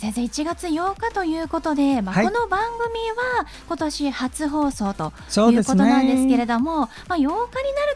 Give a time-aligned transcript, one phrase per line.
[0.00, 5.12] 先生1月8日ということで、まあ、この番組は今年初放送と
[5.50, 7.48] いうことなんですけれども、ね、まあ、8日になる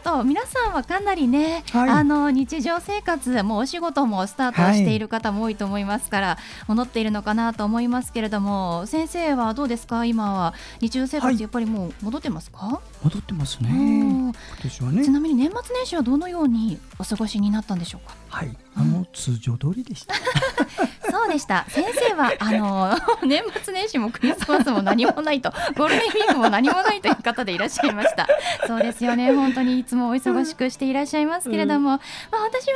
[0.03, 10.05] と皆さんはかなりね、はい、あの日常生活もお仕事もスタートしている方も多いと思いますから、はい、戻っているのかなと思いますけれども先生はどうですか？
[10.05, 13.69] 今は日常生活やっぱりもう戻ってますか、はい、戻ってますね。
[13.71, 15.03] 今年はね。
[15.05, 18.13] ちなみに年末年始はどのようにお過ごしになったんでしょうか？
[18.29, 18.55] はい。
[18.75, 20.13] あの、うん、通常通りでした
[21.11, 21.65] そうでした。
[21.69, 28.27] 先生はあの 年末年始もクリスマスも何もないとゴールデンウィークも何もないという方でいらっしゃいました。
[28.67, 29.33] そうですよね。
[29.33, 31.99] 本当にいつもお忙しくしていらっしゃいますけれども、うん、ま
[32.39, 32.73] あ、私は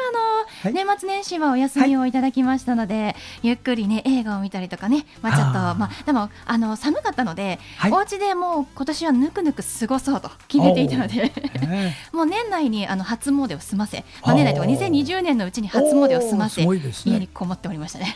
[0.63, 5.05] あの、はい、年末年始はお休みをいただきましたので、はい、ゆっくりね映画を見たりとかね。
[5.21, 11.31] まあちょっとまあでもあの寒かったので、はい、お家でもう今年はぬくぬく過ごそうと決めていたので
[12.11, 18.15] もう年内にあの初詣を済ませ、まあ、年内とか2020年のうちに初詣を済ませ、ね、家にこもっておりましたね。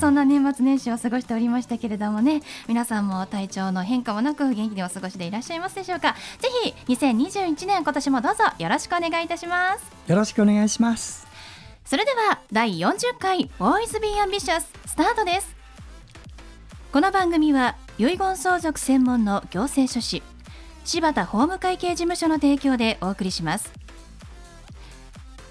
[0.00, 6.14] そんな年末年始を過ごしておりましたけれどもね皆さんも体調の変化もなく元気にお過ごしでいらっしゃいますでしょうか？
[6.38, 6.48] ぜ
[6.86, 9.84] ひ2021年今年もどうぞよろしくお願いいたします。
[10.06, 11.26] よろしくお願いします。
[11.84, 15.56] それでは第40回ボーイズビーアンビシャススタートです。
[16.92, 20.22] この番組は遺言相続専門の行政書士
[20.84, 23.72] 柴田法務会計事務所の提供でお送りします。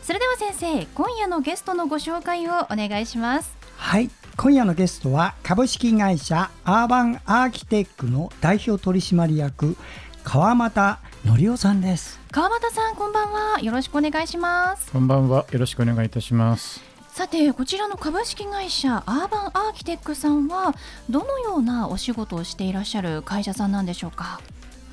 [0.03, 4.09] それでは先生今夜のゲストのご紹介をお願いしますはい。
[4.35, 9.77] 今夜のゲストは株式会社アーバンアーキテックの代表取締役
[10.23, 12.19] 川又則夫さんです。
[12.31, 13.61] 川又さんこんばんは。
[13.61, 14.91] よろしくお願いします。
[14.91, 15.45] こんばんは。
[15.51, 16.81] よろしくお願いいたします。
[17.09, 20.75] さてこちらの株式会社アーバンアーキテックさんは
[21.09, 24.41] どのようなお仕事をしていらっしゃる会社さんなんでしょうか？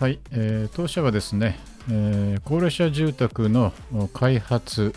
[0.01, 1.59] はい、えー、当社はですね、
[1.91, 3.73] えー、高齢者住宅の
[4.15, 4.95] 開発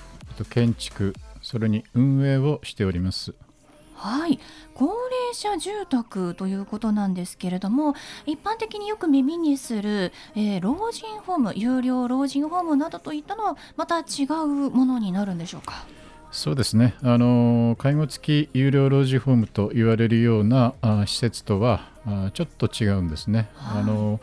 [0.50, 3.34] 建築それに運営をしております
[3.98, 4.40] はい。
[4.74, 4.96] 高齢
[5.34, 7.96] 者住宅ということなんですけれども
[8.28, 15.86] 一般的によく耳にする、えー、老人ホーム有料老人ホームなどといったのはまた違うものになるんでしょうか？
[16.32, 16.94] そうですね。
[17.02, 23.50] あの介護付き有料老人ホームと言われるようなあ施設とはあちょっと違うんですね。
[23.56, 24.20] はい、あの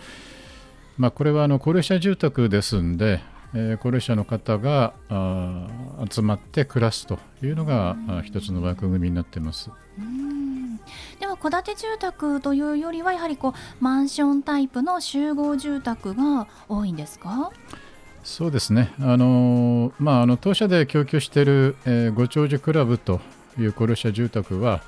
[0.96, 3.20] まあ、これはあの高齢者住宅ですんで、
[3.54, 5.68] えー、高齢者の方があ
[6.10, 9.70] 集まって暮らすというのが、うん、一つの枠組みになっています。
[11.20, 17.52] では戸建て住宅というよりはやはりこうマンションタイプの集合住宅が多いんですか？
[18.24, 23.20] そうですね、あのまあ、あの当社で供給している、えー、ご長寿クラブと
[23.58, 24.80] いう高齢者住宅は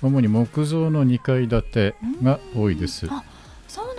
[0.00, 3.06] 主に木造の2階建てが多いです。
[3.06, 3.22] そう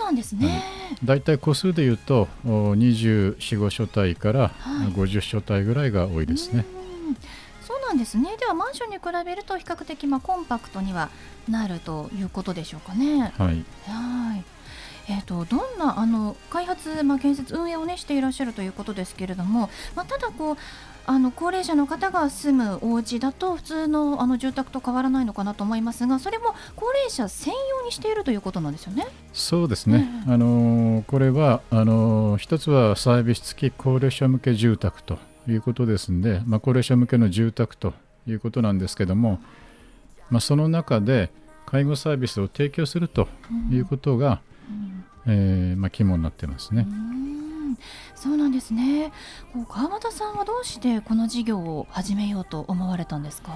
[0.06, 0.62] なんですね、
[1.04, 1.20] だい。
[1.20, 4.50] たい戸数でいうと24、5所帯から
[4.94, 6.64] 50所帯ぐらいが多いですね。
[7.60, 8.36] そうなんですね。
[8.38, 11.10] ではマンションに比べると比較的まあコンパクトには
[11.48, 13.32] なるということでしょうかね。
[13.36, 13.64] はい。
[13.86, 14.44] はい
[15.08, 20.56] えーと、どんなあの開発、まあ、建設運営を、ね、していらっしゃるということですけれども、まあ、ただこう
[21.08, 29.06] あの高齢者の方が住むお家だと普通のあの住宅と変わらないのかなと思いますがそれも高齢者専用にしているということなんですよね？
[29.32, 37.94] そうですね、うん、あのこれはあの一つはサービス付き高齢者向け住宅ということですので、まあ、高齢者向けの住宅と
[38.26, 39.38] いうことなんですけども、
[40.28, 41.30] まあ、その中で
[41.66, 43.28] 介護サービスを提供すると
[43.70, 44.95] いうことが、うん、
[45.26, 46.86] えー、まあ、肝になってますね。
[46.88, 47.78] うん。
[48.14, 49.12] そうなんですね。
[49.68, 53.52] 川端さんはどうしてこの事業を始めようと思われたんですか？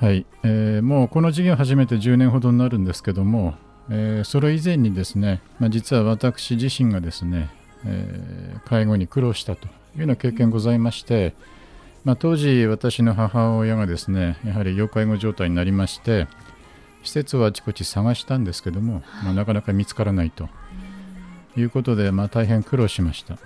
[0.00, 3.54] はい、えー、もうこの事業を始めて10年ほどになるんですけども、
[3.88, 7.48] えー、それ以前にですね、まあ、実は私自身がですね、
[7.86, 11.34] えー、介護に苦労したというような経験ございまして、
[12.04, 16.28] まあ、当時私の母親がですねやはり要介護状態になりまして
[17.02, 20.48] 施設はあちこち探したんですけども、まあ、なかなか見つからないと
[21.56, 23.38] いうことで、まあ、大変苦労しました。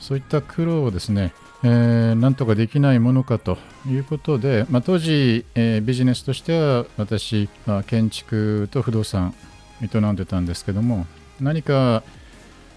[0.00, 1.32] そういった苦労をですね、
[1.64, 9.34] えー、なんとかできないものかということで、まあ、当時、えー、ビジネスとしては私、まあ、建築と不動産
[9.82, 11.06] 営んでたんですけども
[11.40, 12.02] 何か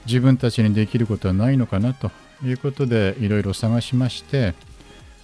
[0.05, 2.11] 自分たちにできることはないのかなと
[2.43, 4.55] いうことでいろいろ探しまして、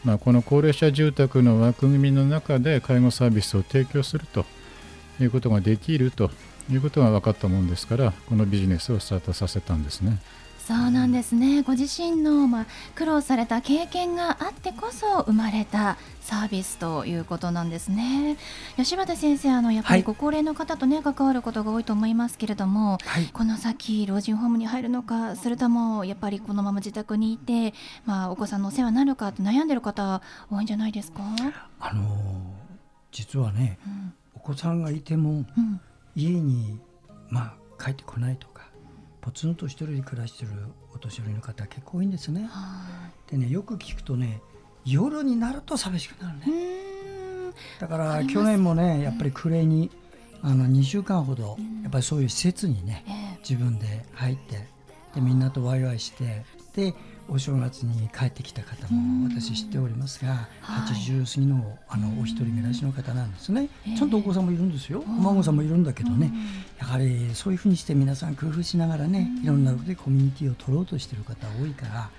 [0.04, 4.45] まあ、この高齢者住宅の枠組みの中で介護サービスを提供すると
[5.19, 6.30] いうことができると
[6.69, 10.19] いうことが分かったもんですからこのビジネスをスタートさせたんですね。
[10.60, 11.62] そうなんですね。
[11.62, 18.36] ご自身の、まあ、苦労された経験があってこそ生まれたサービスということなんですね。
[18.75, 27.74] 吉畑先生あのやっぱりご高齢の方とね、はい、関わることが多いと思いますけれども、はい、この先老人ホームに入るのかそれともやっぱりこのまま自宅にいて、
[28.06, 30.22] まあ、お子さんのお世話になるかって悩んでる方
[30.52, 31.22] 多いんじゃないですか？
[31.80, 32.04] あの
[33.14, 35.80] 実はね、うん、お子さんがいても、うん、
[36.18, 36.80] 家に、
[37.30, 38.68] まあ、帰ってこないとか
[39.22, 40.52] ポツンと一人で暮らしてる
[40.94, 42.50] お年寄りの方結構多いんですね。
[43.30, 44.42] でねよく聞くとね
[44.84, 47.54] 夜になると寂しくなるね。
[47.80, 49.92] だから去年もねやっぱり暮れに
[50.42, 54.68] あの2週間ほどやっぱりそういう施設にね自分で入って
[55.14, 56.44] でみんなとワイワイして
[56.74, 56.96] で
[57.30, 66.32] お正月に帰ってきた方も私知っておりますが、80過ぎのあのお一人暮らしの方なんですね、ちゃんとお子さんもいるんですよ、お孫さんもいるんだけどね、
[66.80, 72.10] やはりそういうふうにして皆さん工夫しながらね、いろんなことでコミュニティを取ろうとしている方多いから、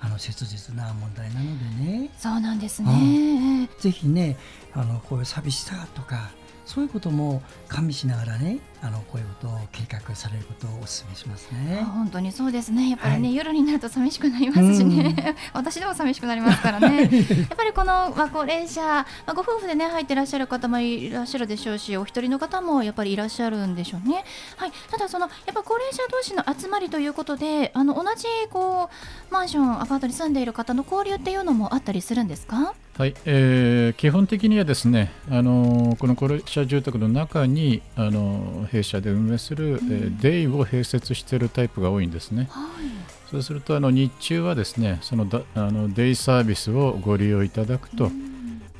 [0.00, 2.10] あの切実な問題なのでね。
[2.18, 4.36] そうなんですね、ぜひね
[4.72, 6.30] あのこういう寂しさとか
[6.66, 11.82] そういうことも加味しながらねあのこういうことを計画されることをお勧めしますね。
[11.94, 12.90] 本当にそうですね。
[12.90, 17.02] やっぱりね、はい、夜になると寂しくなりますしね、 私でも寂しくなりますからね。
[17.08, 24.24] やっぱりこの、まあ、高齢者、まあ、ご夫婦でね入ってらっしゃる方もいらっしゃるでしょうしお一人の方もやっぱりいらっしゃるんでしょうね、
[24.56, 28.90] はい、ただそのやっぱ高齢者同士の集まりということであの同じこ
[29.30, 32.74] うマンションアパートに住んでいる方の交流っていうのもあったりするんですか？
[32.98, 42.48] はい、えー、基本的にはですね、あのこの高齢者住宅の中にあの弊社で運営する、うん、えー、デイを併設しているタイプが多いんですね。
[42.50, 48.10] はい、そうするとあの日中はですねそのだあのデイサービスをご利用いただくと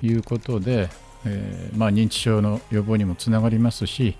[0.01, 0.89] いうことで、
[1.27, 4.17] うん、えー、まあ、認知症の予防にもつながりますし、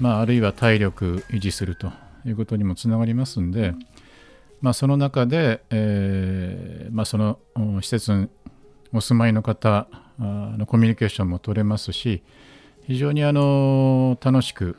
[0.00, 1.92] まあ、あるいは体力維持すると
[2.24, 3.74] いうことにもつながりますんで、
[4.60, 7.38] まあ、その中で、えーまあ、その
[7.80, 8.28] 施設
[8.96, 9.88] お住まいの方
[10.18, 12.22] のコミュニケーションも取れますし
[12.86, 14.76] 非常にあの楽しく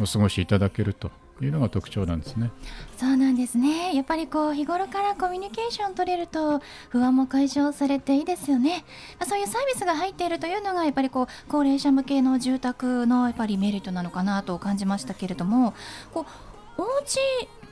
[0.00, 1.10] お過ごしいただけると
[1.42, 2.50] いうのが特徴なんですね。
[2.98, 3.94] そうなんですね。
[3.94, 8.84] やっぱりこう日頃からコミュニケーション取れると不安も解消されていいですよね。
[9.18, 15.74] まあ、そういうサービスが入っているというのがやっぱりこう高齢者向けの住宅のやっぱりメリットなのかなと感じましたけれども、
[16.12, 16.26] こ
[16.78, 17.18] うお家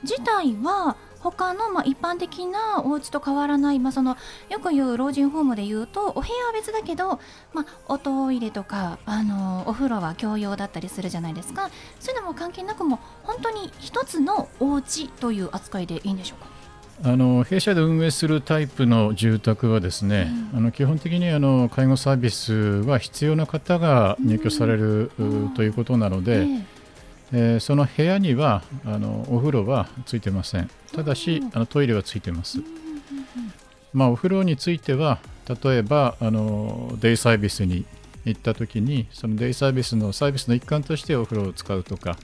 [0.03, 4.17] 自体は他のまあ一般的なお家と変わらない、まあ、その
[4.49, 7.19] よく言う老人ホームで言うとお部屋は別だけど、
[7.53, 11.69] まあ、おトイレとかあのお風呂は共用だったりするじゃないですか。
[11.99, 16.49] そういうのも関係なくも本当に一つのお家という扱いでいいんでしょうか？
[17.01, 26.63] あの弊社で運営するタイプの住宅はですね、うん、あの基本的にあの介護サービスは必要な方が入居される、うん、ということなので、えー
[27.31, 30.69] えー、その部屋にはあのお風呂はついてません。
[30.93, 32.59] ただしあのトイレはついてます、
[33.93, 35.19] まあ、お風呂については
[35.63, 37.85] 例えばあのデイサービスに
[38.25, 42.17] 行った時にそのデイサービスのサービスの一環としてお風呂を使うとか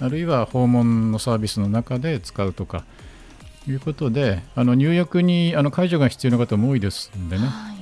[0.00, 2.84] あるいは訪問のサービスの中で使うとか
[3.66, 7.76] いうことであの入浴にあの介助が必要な方も多いですんでね、はい。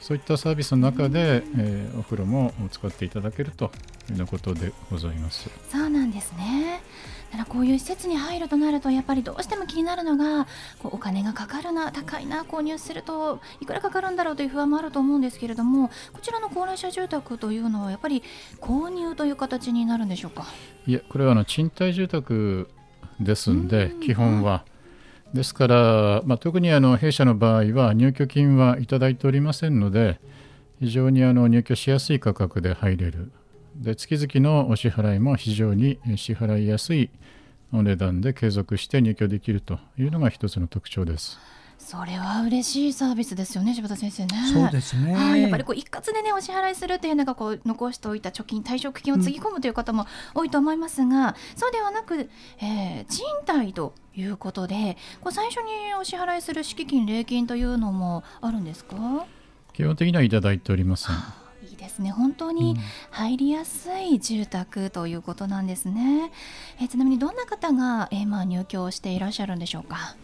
[0.00, 3.70] そういったサービスの中で、えー、お風呂も使っていただけると
[4.12, 5.48] いうようなことでございます。
[5.70, 6.80] そうなんですね。
[7.30, 10.46] だからこういう施設に入るとなるとやっぱりどうしても気になるのが
[10.80, 18.22] こうお金がかかるな高いな購入するといくらかかるんだろうという不安もあると思うんですけれどもこちらの高齢者住宅というのはやっぱり
[18.60, 20.44] 購入という形になるんでしょうか？
[20.86, 22.68] いやこれはあの賃貸住宅
[23.18, 24.66] ですんで基本は
[25.32, 30.20] ですから、まあ、特にあの弊社の場合は入居金はいただいておりませんので
[30.80, 33.32] 非常にあの入居しやすい価格で入れる
[33.76, 37.10] で月々のお支払いも非常に支払いやすい
[37.72, 41.38] お値段で継続して入居できるというのが一つの特徴です。
[41.78, 44.28] それは嬉しいサービスですよね柴田先生ね。
[44.52, 45.14] そうですね。
[45.14, 59.26] はい、やっぱりこう一括でねお支払いするというのがこう残しておいた貯金退職金をつぎ込むという方も多いと思いますが、うん、そうではなく、えー、賃貸ということでこう最初にお支払いする敷金礼金というのもあるんですか？
[59.72, 61.16] 基本的にはいただいておりません。
[61.82, 62.10] ですね。
[62.10, 62.76] 本当に
[63.10, 66.30] 入りやすい住宅ということなんですね、
[66.80, 70.16] えー、ちなみにどんな方が、えー、まあ入居していらっしゃるんでしょうか？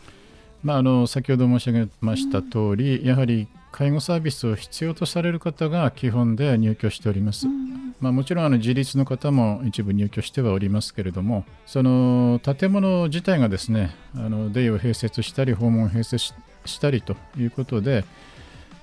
[0.62, 7.47] まあ、あの先ほど申し上げました通り、うん、やはり介護サービスを必要とされる方が基本で入居しております。
[7.47, 16.33] うんまあ、もちろんあの自立の方も一部入居してはおりますけれどもその建物自体がですねあのデイを併設したり訪問を併設
[16.65, 18.05] したりということで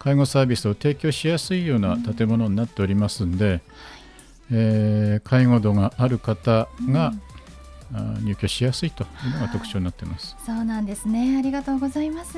[0.05, 3.62] 介護サービスを提供しやすいような建物になっておりますんで、うん、
[4.51, 7.12] えー、介護度がある方が、
[8.24, 10.35] 入居しやすいというのが特徴になっています。
[10.45, 11.38] そうなんですね。
[11.38, 12.33] ありがとうございます。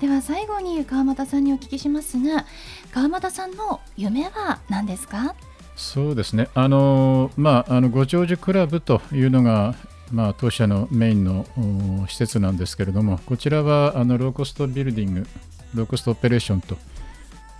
[0.00, 2.46] では最後に川又さんにお聞きしますが、
[2.92, 5.36] 川又さんの夢は何ですか？
[5.76, 6.48] そうですね。
[6.54, 9.76] あのまああのご長寿クラブというのが
[10.10, 11.46] まあ当社のメインの
[12.08, 15.26] 施設なんですけれども、こちらはあのローコストビルディング、
[15.74, 16.76] ローコストオペレーションと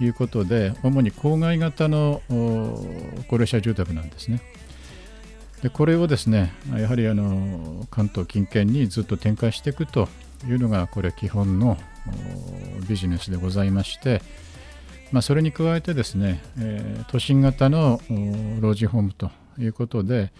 [0.00, 4.40] いうことで、主に郊外型の高齢者住宅なんですね。
[5.64, 10.08] でこれをですねやはりあの関東近県にずっと展開していくと
[10.46, 11.78] いうのがこれ基本の
[12.86, 14.20] ビジネスでございまして、
[15.10, 17.98] まあ、それに加えてですね、えー、都心型の
[18.60, 20.32] 老人ホームということで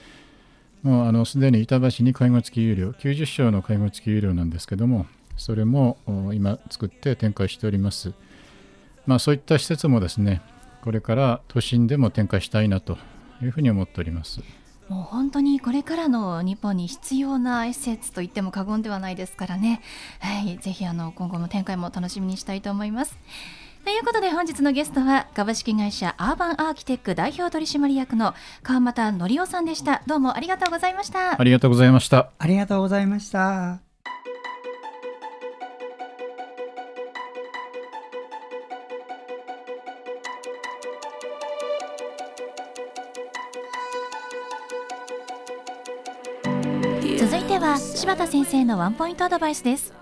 [0.83, 5.07] もうあのすでに板橋に介護付き有料90床の介護付き有料なんですけども
[5.39, 5.97] それも
[6.35, 8.13] 今作って展開しております、
[9.07, 10.43] まあ、そういった施設もですね
[10.83, 12.99] これから都心でも展開したいなと
[13.43, 14.41] いうふうに思っております。
[14.89, 19.81] もう本当にこれからの日本に必要な施設と言っても過言ではないですからね、
[20.21, 23.19] はい、ぜひあの今後の展開も楽しみにしたいと思います。
[23.85, 30.03] ということで本日のゲストは株式会社アーバンアーキテック代表取締役の川又則夫さんでした。
[30.07, 31.41] どうもありがとうございました。
[31.41, 32.31] ありがとうございました。
[32.39, 33.84] ありがとうございました
[48.05, 49.95] 柴田先生のワンポイントアドバイスです。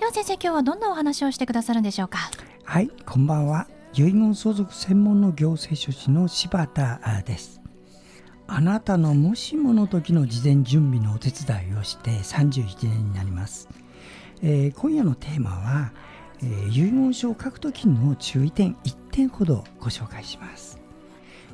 [0.00, 2.18] では先生今日はどんなお話をしてくださるんでしょうか？
[2.64, 3.68] はいこんばんは。
[3.92, 7.60] 遺言相続専門の行政書士の柴田です。
[8.48, 13.68] あなたのもしもの時の事前準備のお手伝いをして31年になります、
[14.42, 15.92] えー、今夜のテーマは、
[16.42, 20.80] えー、遺言書を書く時の注意点1点ほどご紹介します。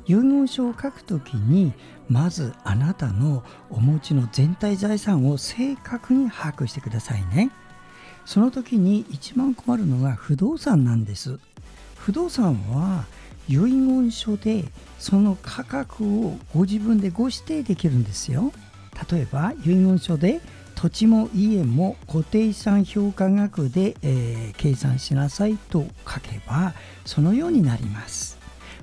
[0.07, 1.73] 遺言書を書くときに
[2.11, 7.51] まずあなたのお持ちの全体財産を正確に把握してくださいね。
[8.25, 11.39] その時に一番困るのが不動産なんです。
[11.97, 13.05] 不動産は
[13.47, 14.65] 遺言書で
[14.99, 18.51] その価格をご自分でご指定できるんですよ。
[19.09, 20.41] 例えば遺言書で
[20.75, 26.73] 土地も家も固定資産評価額で、えー、計算しなさいと書けば
[27.05, 28.40] そのようになります。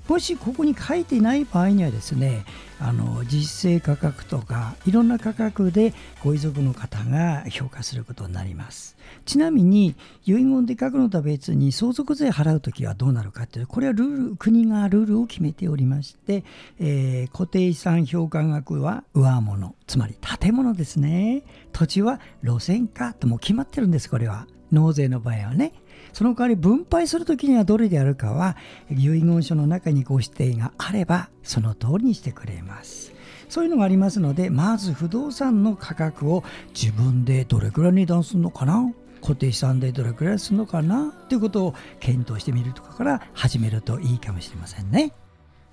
[0.09, 2.47] もしここに書いてない場合にはですね
[2.81, 5.93] あの実勢価格とかいろんな価格で
[6.25, 8.97] ご遺族の方が評価することになります。
[9.27, 16.45] ちなみに遺言で書くのとは別に相続税払うときはどうなるかというこれはルール国がルールを決めておりまして、
[16.79, 21.43] えー、固定資産評価額は上物つまり建物ですね。
[21.73, 24.47] 土地は路線価ともう決まってるんですこれは。
[24.73, 25.73] 納税の場合はね。
[26.12, 28.57] その代わり分配するときにはどれであるかは
[28.91, 33.12] 遺言書の中にご指定があればその通りにしてくれます。
[33.49, 38.93] そういうのがありますのでまず不動産の価格を自分でどれくらい値段するのかな？
[39.21, 41.12] 固定資産でどれくらいするのかな？
[41.29, 45.12] ということを検討してみるとかから始めるといいかもしれませんね。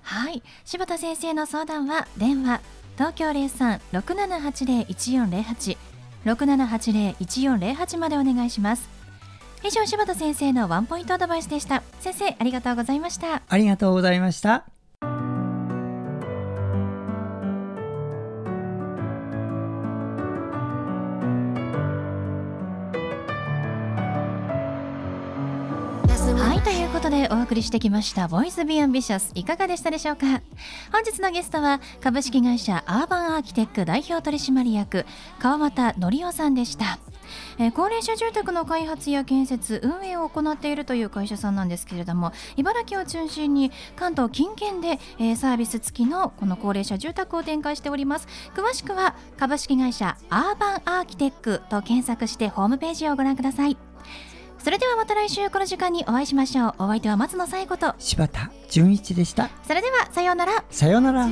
[0.02, 0.42] はい。
[0.64, 2.62] 柴田先生の相談は電話
[2.96, 5.76] 東京03-6780-1408
[6.24, 8.95] 6780-1408までお願いします。
[9.62, 11.82] 以上柴田先生のワンポイントアドバイスでした。
[12.00, 13.42] 先生ありがとうございました。
[13.48, 14.64] ありがとうございました。
[26.38, 30.26] はいということでお送りしてきました「ボイスビアンビシャスいかがでしたでしょうか？
[30.92, 35.06] 本日のゲストは株式会社アーバンアーキテック代表取締役
[35.38, 36.98] 川又則夫さんでした
[37.58, 48.28] えー、高齢者住宅の開発や建設運営を行っているという会社さんなんですけれども茨城を中心に関東近県で、えー、サービス付きのこの高齢者住宅を展開しております。
[48.54, 53.76] 詳しくは株式会社アーバンアーキテックと検索してホームページをご覧ください。
[54.58, 56.74] それではまた来週この時間にお会いしましょう。
[56.78, 59.50] お相手は松野紗友子と柴田純一でした。
[59.66, 60.64] それではさようなら。
[60.70, 61.28] さようなら